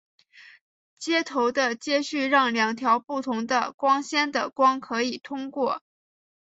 [0.97, 5.83] 接头的接续让两条不同的光纤的光可以通过。